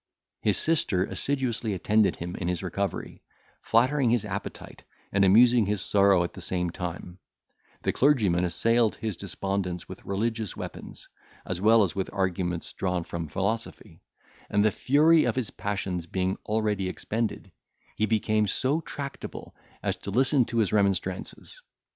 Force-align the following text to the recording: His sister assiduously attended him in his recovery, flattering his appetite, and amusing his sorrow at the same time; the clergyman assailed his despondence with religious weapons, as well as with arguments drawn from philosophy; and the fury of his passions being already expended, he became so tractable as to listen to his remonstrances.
His 0.41 0.57
sister 0.57 1.05
assiduously 1.05 1.75
attended 1.75 2.15
him 2.15 2.35
in 2.37 2.47
his 2.47 2.63
recovery, 2.63 3.21
flattering 3.61 4.09
his 4.09 4.25
appetite, 4.25 4.81
and 5.11 5.23
amusing 5.23 5.67
his 5.67 5.79
sorrow 5.79 6.23
at 6.23 6.33
the 6.33 6.41
same 6.41 6.71
time; 6.71 7.19
the 7.83 7.91
clergyman 7.91 8.43
assailed 8.43 8.95
his 8.95 9.15
despondence 9.15 9.87
with 9.87 10.03
religious 10.03 10.57
weapons, 10.57 11.07
as 11.45 11.61
well 11.61 11.83
as 11.83 11.93
with 11.93 12.09
arguments 12.13 12.73
drawn 12.73 13.03
from 13.03 13.27
philosophy; 13.27 14.01
and 14.49 14.65
the 14.65 14.71
fury 14.71 15.23
of 15.23 15.35
his 15.35 15.51
passions 15.51 16.07
being 16.07 16.35
already 16.47 16.89
expended, 16.89 17.51
he 17.95 18.07
became 18.07 18.47
so 18.47 18.81
tractable 18.81 19.55
as 19.83 19.97
to 19.97 20.09
listen 20.09 20.45
to 20.45 20.57
his 20.57 20.73
remonstrances. 20.73 21.61